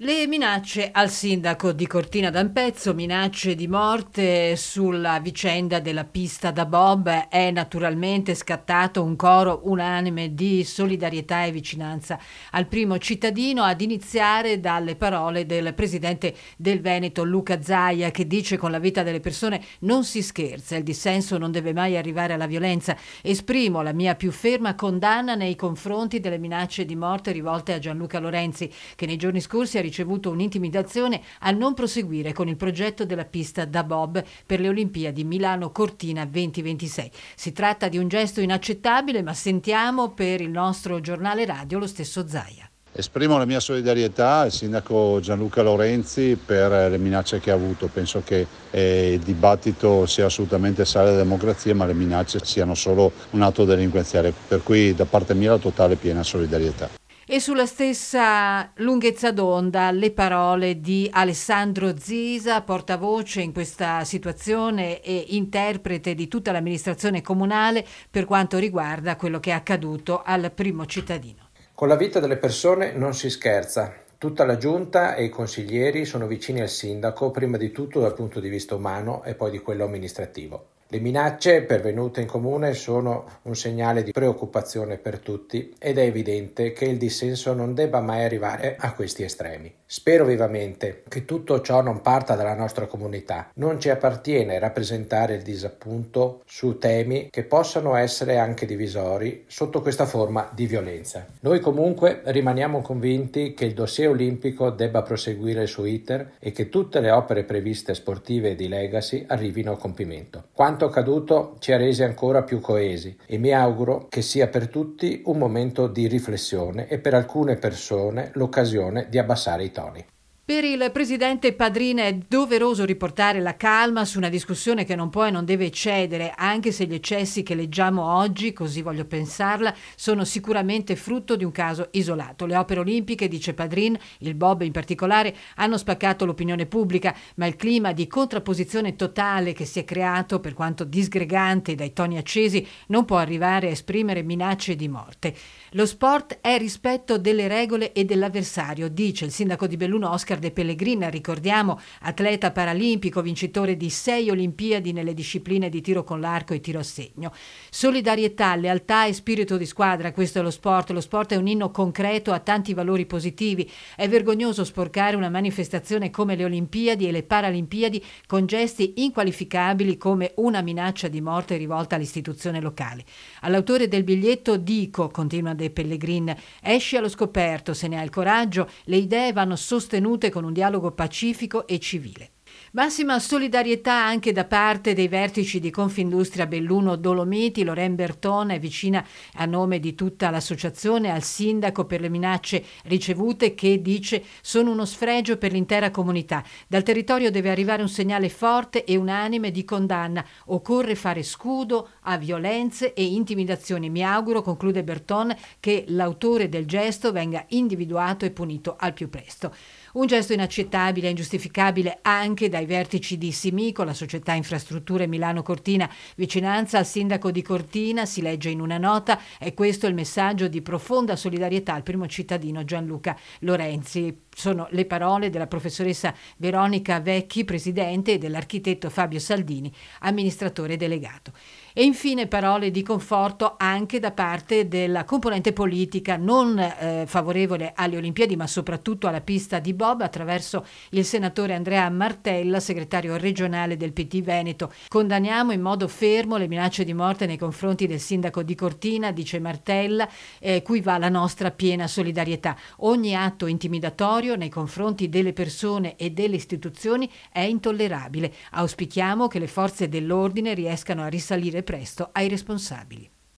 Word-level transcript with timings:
Le 0.00 0.26
minacce 0.26 0.90
al 0.92 1.08
sindaco 1.08 1.72
di 1.72 1.86
Cortina 1.86 2.28
d'Ampezzo, 2.28 2.92
minacce 2.92 3.54
di 3.54 3.66
morte 3.66 4.54
sulla 4.54 5.20
vicenda 5.20 5.80
della 5.80 6.04
pista 6.04 6.50
da 6.50 6.66
Bob, 6.66 7.08
è 7.30 7.50
naturalmente 7.50 8.34
scattato 8.34 9.02
un 9.02 9.16
coro 9.16 9.62
unanime 9.62 10.34
di 10.34 10.64
solidarietà 10.64 11.46
e 11.46 11.50
vicinanza 11.50 12.20
al 12.50 12.66
primo 12.66 12.98
cittadino, 12.98 13.62
ad 13.62 13.80
iniziare 13.80 14.60
dalle 14.60 14.96
parole 14.96 15.46
del 15.46 15.72
presidente 15.72 16.34
del 16.58 16.82
Veneto 16.82 17.24
Luca 17.24 17.62
Zaia 17.62 18.10
che 18.10 18.26
dice 18.26 18.58
con 18.58 18.70
la 18.70 18.78
vita 18.78 19.02
delle 19.02 19.20
persone 19.20 19.64
non 19.78 20.04
si 20.04 20.20
scherza, 20.20 20.76
il 20.76 20.82
dissenso 20.82 21.38
non 21.38 21.50
deve 21.50 21.72
mai 21.72 21.96
arrivare 21.96 22.34
alla 22.34 22.46
violenza. 22.46 22.94
Esprimo 23.22 23.80
la 23.80 23.94
mia 23.94 24.14
più 24.14 24.30
ferma 24.30 24.74
condanna 24.74 25.34
nei 25.34 25.56
confronti 25.56 26.20
delle 26.20 26.36
minacce 26.36 26.84
di 26.84 26.96
morte 26.96 27.32
rivolte 27.32 27.72
a 27.72 27.78
Gianluca 27.78 28.18
Lorenzi 28.18 28.70
che 28.94 29.06
nei 29.06 29.16
giorni 29.16 29.40
scorsi 29.40 29.78
ha 29.78 29.84
ricevuto 29.86 30.30
un'intimidazione 30.30 31.20
a 31.40 31.50
non 31.50 31.74
proseguire 31.74 32.32
con 32.32 32.48
il 32.48 32.56
progetto 32.56 33.04
della 33.04 33.24
pista 33.24 33.64
da 33.64 33.84
Bob 33.84 34.22
per 34.44 34.60
le 34.60 34.68
Olimpiadi 34.68 35.24
Milano 35.24 35.70
Cortina 35.70 36.24
2026. 36.24 37.10
Si 37.34 37.52
tratta 37.52 37.88
di 37.88 37.98
un 37.98 38.08
gesto 38.08 38.40
inaccettabile, 38.40 39.22
ma 39.22 39.34
sentiamo 39.34 40.10
per 40.10 40.40
il 40.40 40.50
nostro 40.50 41.00
giornale 41.00 41.46
radio 41.46 41.78
lo 41.78 41.86
stesso 41.86 42.26
Zaia. 42.26 42.68
Esprimo 42.98 43.36
la 43.36 43.44
mia 43.44 43.60
solidarietà 43.60 44.38
al 44.38 44.52
sindaco 44.52 45.20
Gianluca 45.20 45.60
Lorenzi 45.60 46.38
per 46.42 46.90
le 46.90 46.96
minacce 46.96 47.40
che 47.40 47.50
ha 47.50 47.54
avuto. 47.54 47.90
Penso 47.92 48.22
che 48.24 48.46
eh, 48.70 49.12
il 49.12 49.20
dibattito 49.20 50.06
sia 50.06 50.24
assolutamente 50.24 50.86
sale 50.86 51.10
della 51.10 51.22
democrazia, 51.22 51.74
ma 51.74 51.84
le 51.84 51.92
minacce 51.92 52.40
siano 52.42 52.74
solo 52.74 53.12
un 53.32 53.42
atto 53.42 53.66
delinquenziale. 53.66 54.32
Per 54.48 54.62
cui 54.62 54.94
da 54.94 55.04
parte 55.04 55.34
mia 55.34 55.50
la 55.50 55.58
totale 55.58 55.96
piena 55.96 56.22
solidarietà. 56.22 56.88
E 57.28 57.40
sulla 57.40 57.66
stessa 57.66 58.70
lunghezza 58.76 59.32
d'onda 59.32 59.90
le 59.90 60.12
parole 60.12 60.80
di 60.80 61.10
Alessandro 61.10 61.98
Zisa, 61.98 62.62
portavoce 62.62 63.40
in 63.40 63.52
questa 63.52 64.04
situazione 64.04 65.02
e 65.02 65.24
interprete 65.30 66.14
di 66.14 66.28
tutta 66.28 66.52
l'amministrazione 66.52 67.22
comunale 67.22 67.84
per 68.08 68.26
quanto 68.26 68.58
riguarda 68.58 69.16
quello 69.16 69.40
che 69.40 69.50
è 69.50 69.54
accaduto 69.54 70.22
al 70.24 70.52
primo 70.54 70.86
cittadino. 70.86 71.48
Con 71.74 71.88
la 71.88 71.96
vita 71.96 72.20
delle 72.20 72.36
persone 72.36 72.92
non 72.92 73.12
si 73.12 73.28
scherza. 73.28 73.92
Tutta 74.16 74.44
la 74.44 74.56
giunta 74.56 75.16
e 75.16 75.24
i 75.24 75.28
consiglieri 75.28 76.04
sono 76.04 76.28
vicini 76.28 76.60
al 76.60 76.68
sindaco, 76.68 77.32
prima 77.32 77.56
di 77.56 77.72
tutto 77.72 77.98
dal 77.98 78.14
punto 78.14 78.38
di 78.38 78.48
vista 78.48 78.76
umano 78.76 79.24
e 79.24 79.34
poi 79.34 79.50
di 79.50 79.58
quello 79.58 79.82
amministrativo. 79.82 80.75
Le 80.88 81.00
minacce 81.00 81.62
pervenute 81.62 82.20
in 82.20 82.28
comune 82.28 82.72
sono 82.72 83.40
un 83.42 83.56
segnale 83.56 84.04
di 84.04 84.12
preoccupazione 84.12 84.98
per 84.98 85.18
tutti 85.18 85.74
ed 85.80 85.98
è 85.98 86.02
evidente 86.02 86.72
che 86.72 86.84
il 86.84 86.96
dissenso 86.96 87.52
non 87.54 87.74
debba 87.74 88.00
mai 88.00 88.22
arrivare 88.22 88.76
a 88.78 88.94
questi 88.94 89.24
estremi. 89.24 89.74
Spero 89.88 90.24
vivamente 90.24 91.04
che 91.06 91.24
tutto 91.24 91.60
ciò 91.60 91.80
non 91.80 92.00
parta 92.00 92.34
dalla 92.34 92.56
nostra 92.56 92.86
comunità. 92.86 93.50
Non 93.54 93.78
ci 93.78 93.88
appartiene 93.88 94.58
rappresentare 94.58 95.36
il 95.36 95.42
disappunto 95.42 96.42
su 96.44 96.76
temi 96.78 97.28
che 97.30 97.44
possano 97.44 97.94
essere 97.94 98.36
anche 98.36 98.66
divisori 98.66 99.44
sotto 99.46 99.82
questa 99.82 100.04
forma 100.04 100.50
di 100.52 100.66
violenza. 100.66 101.24
Noi 101.38 101.60
comunque 101.60 102.20
rimaniamo 102.24 102.80
convinti 102.82 103.54
che 103.54 103.64
il 103.64 103.74
dossier 103.74 104.08
olimpico 104.08 104.70
debba 104.70 105.02
proseguire 105.02 105.66
suo 105.66 105.84
iter 105.84 106.32
e 106.40 106.50
che 106.50 106.68
tutte 106.68 106.98
le 106.98 107.12
opere 107.12 107.44
previste 107.44 107.94
sportive 107.94 108.50
e 108.50 108.54
di 108.56 108.66
legacy 108.66 109.24
arrivino 109.28 109.70
a 109.70 109.78
compimento. 109.78 110.46
Quanto 110.52 110.86
accaduto 110.86 111.58
ci 111.60 111.70
ha 111.70 111.76
resi 111.76 112.02
ancora 112.02 112.42
più 112.42 112.58
coesi 112.58 113.16
e 113.24 113.38
mi 113.38 113.52
auguro 113.52 114.08
che 114.08 114.20
sia 114.20 114.48
per 114.48 114.66
tutti 114.66 115.22
un 115.26 115.38
momento 115.38 115.86
di 115.86 116.08
riflessione 116.08 116.88
e 116.88 116.98
per 116.98 117.14
alcune 117.14 117.54
persone 117.54 118.30
l'occasione 118.34 119.06
di 119.08 119.18
abbassare 119.18 119.62
i 119.62 119.74
toni. 119.76 120.06
Per 120.46 120.62
il 120.62 120.90
presidente 120.92 121.54
Padrina 121.54 122.04
è 122.04 122.14
doveroso 122.14 122.84
riportare 122.84 123.40
la 123.40 123.56
calma 123.56 124.04
su 124.04 124.18
una 124.18 124.28
discussione 124.28 124.84
che 124.84 124.94
non 124.94 125.10
può 125.10 125.26
e 125.26 125.32
non 125.32 125.44
deve 125.44 125.72
cedere, 125.72 126.32
anche 126.36 126.70
se 126.70 126.84
gli 126.84 126.94
eccessi 126.94 127.42
che 127.42 127.56
leggiamo 127.56 128.14
oggi, 128.14 128.52
così 128.52 128.80
voglio 128.80 129.06
pensarla, 129.06 129.74
sono 129.96 130.24
sicuramente 130.24 130.94
frutto 130.94 131.34
di 131.34 131.42
un 131.42 131.50
caso 131.50 131.88
isolato. 131.90 132.46
Le 132.46 132.56
opere 132.56 132.78
olimpiche, 132.78 133.26
dice 133.26 133.54
Padrin, 133.54 133.98
il 134.18 134.36
Bob 134.36 134.62
in 134.62 134.70
particolare, 134.70 135.34
hanno 135.56 135.76
spaccato 135.76 136.24
l'opinione 136.24 136.66
pubblica, 136.66 137.12
ma 137.34 137.46
il 137.46 137.56
clima 137.56 137.90
di 137.90 138.06
contrapposizione 138.06 138.94
totale 138.94 139.52
che 139.52 139.64
si 139.64 139.80
è 139.80 139.84
creato, 139.84 140.38
per 140.38 140.54
quanto 140.54 140.84
disgregante 140.84 141.74
dai 141.74 141.92
toni 141.92 142.18
accesi, 142.18 142.64
non 142.86 143.04
può 143.04 143.16
arrivare 143.16 143.66
a 143.66 143.72
esprimere 143.72 144.22
minacce 144.22 144.76
di 144.76 144.86
morte. 144.86 145.34
Lo 145.70 145.86
sport 145.86 146.38
è 146.40 146.56
rispetto 146.56 147.18
delle 147.18 147.48
regole 147.48 147.90
e 147.90 148.04
dell'avversario, 148.04 148.88
dice 148.88 149.24
il 149.24 149.32
sindaco 149.32 149.66
di 149.66 149.76
Belluno 149.76 150.12
Oscar 150.12 150.34
Oscar 150.36 150.38
De 150.38 150.50
Pellegrin, 150.50 151.10
ricordiamo, 151.10 151.80
atleta 152.00 152.50
paralimpico, 152.50 153.22
vincitore 153.22 153.76
di 153.76 153.90
sei 153.90 154.30
Olimpiadi 154.30 154.92
nelle 154.92 155.14
discipline 155.14 155.68
di 155.68 155.80
tiro 155.80 156.04
con 156.04 156.20
l'arco 156.20 156.54
e 156.54 156.60
tiro 156.60 156.78
a 156.78 156.82
segno. 156.82 157.32
Solidarietà, 157.70 158.54
lealtà 158.54 159.06
e 159.06 159.12
spirito 159.12 159.56
di 159.56 159.66
squadra, 159.66 160.12
questo 160.12 160.38
è 160.38 160.42
lo 160.42 160.50
sport. 160.50 160.90
Lo 160.90 161.00
sport 161.00 161.32
è 161.32 161.36
un 161.36 161.48
inno 161.48 161.70
concreto, 161.70 162.32
ha 162.32 162.38
tanti 162.38 162.74
valori 162.74 163.06
positivi. 163.06 163.70
È 163.96 164.08
vergognoso 164.08 164.64
sporcare 164.64 165.16
una 165.16 165.30
manifestazione 165.30 166.10
come 166.10 166.36
le 166.36 166.44
Olimpiadi 166.44 167.08
e 167.08 167.12
le 167.12 167.22
Paralimpiadi 167.22 168.04
con 168.26 168.46
gesti 168.46 168.94
inqualificabili 168.96 169.96
come 169.96 170.32
una 170.36 170.60
minaccia 170.60 171.08
di 171.08 171.20
morte 171.20 171.56
rivolta 171.56 171.96
all'istituzione 171.96 172.60
locale. 172.60 173.04
All'autore 173.40 173.88
del 173.88 174.04
biglietto 174.04 174.56
dico, 174.56 175.08
continua 175.08 175.54
De 175.54 175.70
Pellegrin, 175.70 176.34
esci 176.60 176.96
allo 176.96 177.08
scoperto, 177.08 177.72
se 177.74 177.88
ne 177.88 177.98
ha 177.98 178.02
il 178.02 178.10
coraggio, 178.10 178.68
le 178.84 178.96
idee 178.96 179.32
vanno 179.32 179.56
sostenute 179.56 180.25
con 180.30 180.44
un 180.44 180.52
dialogo 180.52 180.92
pacifico 180.92 181.66
e 181.66 181.78
civile. 181.78 182.30
Massima 182.72 183.18
solidarietà 183.18 183.94
anche 183.94 184.32
da 184.32 184.44
parte 184.44 184.92
dei 184.92 185.08
vertici 185.08 185.60
di 185.60 185.70
Confindustria 185.70 186.46
Belluno 186.46 186.96
Dolomiti. 186.96 187.64
Loren 187.64 187.94
Bertone 187.94 188.56
è 188.56 188.58
vicina 188.58 189.04
a 189.34 189.46
nome 189.46 189.78
di 189.78 189.94
tutta 189.94 190.30
l'associazione 190.30 191.10
al 191.10 191.22
sindaco 191.22 191.86
per 191.86 192.00
le 192.00 192.08
minacce 192.08 192.64
ricevute 192.84 193.54
che 193.54 193.80
dice 193.80 194.22
sono 194.42 194.72
uno 194.72 194.84
sfregio 194.84 195.38
per 195.38 195.52
l'intera 195.52 195.90
comunità. 195.90 196.44
Dal 196.66 196.82
territorio 196.82 197.30
deve 197.30 197.50
arrivare 197.50 197.82
un 197.82 197.88
segnale 197.88 198.28
forte 198.28 198.84
e 198.84 198.96
unanime 198.96 199.50
di 199.50 199.64
condanna. 199.64 200.24
Occorre 200.46 200.94
fare 200.96 201.22
scudo 201.22 201.88
a 202.02 202.18
violenze 202.18 202.92
e 202.92 203.04
intimidazioni. 203.04 203.88
Mi 203.88 204.04
auguro, 204.04 204.42
conclude 204.42 204.84
Bertone, 204.84 205.38
che 205.60 205.84
l'autore 205.88 206.48
del 206.48 206.66
gesto 206.66 207.12
venga 207.12 207.44
individuato 207.48 208.24
e 208.24 208.30
punito 208.30 208.76
al 208.78 208.92
più 208.92 209.08
presto. 209.08 209.54
Un 209.96 210.06
gesto 210.06 210.34
inaccettabile 210.34 211.06
e 211.06 211.10
ingiustificabile 211.10 212.00
anche 212.02 212.50
dai 212.50 212.66
vertici 212.66 213.16
di 213.16 213.32
Simico, 213.32 213.82
la 213.82 213.94
società 213.94 214.34
infrastrutture 214.34 215.06
Milano 215.06 215.42
Cortina. 215.42 215.90
Vicinanza 216.16 216.76
al 216.76 216.84
sindaco 216.84 217.30
di 217.30 217.40
Cortina, 217.40 218.04
si 218.04 218.20
legge 218.20 218.50
in 218.50 218.60
una 218.60 218.76
nota, 218.76 219.18
è 219.38 219.54
questo 219.54 219.86
il 219.86 219.94
messaggio 219.94 220.48
di 220.48 220.60
profonda 220.60 221.16
solidarietà 221.16 221.72
al 221.72 221.82
primo 221.82 222.06
cittadino 222.06 222.62
Gianluca 222.62 223.16
Lorenzi. 223.38 224.24
Sono 224.36 224.68
le 224.72 224.84
parole 224.84 225.30
della 225.30 225.46
professoressa 225.46 226.14
Veronica 226.36 227.00
Vecchi, 227.00 227.46
presidente, 227.46 228.12
e 228.12 228.18
dell'architetto 228.18 228.90
Fabio 228.90 229.18
Saldini, 229.18 229.72
amministratore 230.00 230.76
delegato. 230.76 231.32
E 231.72 231.84
infine 231.84 232.26
parole 232.26 232.70
di 232.70 232.82
conforto 232.82 233.54
anche 233.56 233.98
da 233.98 234.12
parte 234.12 234.68
della 234.68 235.04
componente 235.04 235.54
politica 235.54 236.18
non 236.18 236.58
eh, 236.58 237.04
favorevole 237.06 237.72
alle 237.74 237.96
Olimpiadi, 237.96 238.36
ma 238.36 238.46
soprattutto 238.46 239.06
alla 239.06 239.22
pista 239.22 239.58
di 239.58 239.72
Bob, 239.86 240.00
attraverso 240.00 240.66
il 240.90 241.04
senatore 241.04 241.54
Andrea 241.54 241.88
Martella, 241.90 242.58
segretario 242.58 243.16
regionale 243.16 243.76
del 243.76 243.92
PT 243.92 244.20
Veneto. 244.20 244.72
Condanniamo 244.88 245.52
in 245.52 245.60
modo 245.60 245.86
fermo 245.86 246.36
le 246.36 246.48
minacce 246.48 246.82
di 246.82 246.92
morte 246.92 247.26
nei 247.26 247.38
confronti 247.38 247.86
del 247.86 248.00
sindaco 248.00 248.42
di 248.42 248.56
Cortina, 248.56 249.12
dice 249.12 249.38
Martella, 249.38 250.08
eh, 250.40 250.62
cui 250.62 250.80
va 250.80 250.98
la 250.98 251.08
nostra 251.08 251.52
piena 251.52 251.86
solidarietà. 251.86 252.56
Ogni 252.78 253.14
atto 253.14 253.46
intimidatorio 253.46 254.34
nei 254.34 254.48
confronti 254.48 255.08
delle 255.08 255.32
persone 255.32 255.94
e 255.94 256.10
delle 256.10 256.34
istituzioni 256.34 257.08
è 257.30 257.40
intollerabile. 257.40 258.32
Auspichiamo 258.52 259.28
che 259.28 259.38
le 259.38 259.46
forze 259.46 259.88
dell'ordine 259.88 260.54
riescano 260.54 261.02
a 261.02 261.08
risalire 261.08 261.62
presto 261.62 262.08
ai 262.10 262.28
responsabili. 262.28 263.15